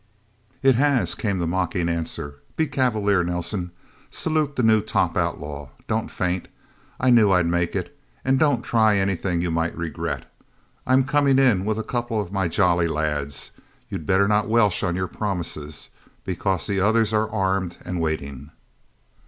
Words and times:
"It 0.63 0.73
has," 0.73 1.13
came 1.13 1.37
the 1.37 1.45
mocking 1.45 1.87
answer. 1.87 2.41
"Be 2.57 2.65
cavalier, 2.65 3.23
Nelsen. 3.23 3.69
Salute 4.09 4.55
the 4.55 4.63
new 4.63 4.81
top 4.81 5.15
outlaw... 5.15 5.69
Don't 5.87 6.09
faint 6.09 6.47
I 6.99 7.11
knew 7.11 7.31
I'd 7.31 7.45
make 7.45 7.75
it... 7.75 7.95
And 8.25 8.39
don't 8.39 8.63
try 8.63 8.97
anything 8.97 9.41
you 9.41 9.51
might 9.51 9.77
regret... 9.77 10.23
I'm 10.87 11.03
coming 11.03 11.37
in 11.37 11.65
with 11.65 11.77
a 11.77 11.83
couple 11.83 12.19
of 12.19 12.31
my 12.31 12.47
Jolly 12.47 12.87
Lads. 12.87 13.51
You'd 13.89 14.07
better 14.07 14.27
not 14.27 14.49
welsh 14.49 14.81
on 14.81 14.95
your 14.95 15.07
promises. 15.07 15.89
Because 16.25 16.65
the 16.65 16.79
others 16.79 17.13
are 17.13 17.29
armed 17.29 17.77
and 17.85 18.01
waiting..." 18.01 18.49